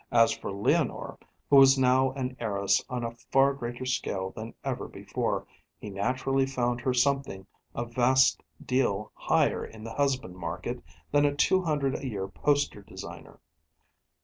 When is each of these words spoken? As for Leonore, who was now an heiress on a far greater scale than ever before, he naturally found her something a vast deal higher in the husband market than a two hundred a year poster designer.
As 0.11 0.31
for 0.35 0.51
Leonore, 0.51 1.19
who 1.51 1.57
was 1.57 1.77
now 1.77 2.09
an 2.13 2.35
heiress 2.39 2.83
on 2.89 3.03
a 3.03 3.11
far 3.11 3.53
greater 3.53 3.85
scale 3.85 4.31
than 4.31 4.55
ever 4.63 4.87
before, 4.87 5.45
he 5.77 5.91
naturally 5.91 6.47
found 6.47 6.81
her 6.81 6.91
something 6.91 7.45
a 7.75 7.85
vast 7.85 8.41
deal 8.65 9.11
higher 9.13 9.63
in 9.63 9.83
the 9.83 9.93
husband 9.93 10.35
market 10.37 10.81
than 11.11 11.23
a 11.23 11.35
two 11.35 11.61
hundred 11.61 11.93
a 11.93 12.07
year 12.07 12.27
poster 12.27 12.81
designer. 12.81 13.39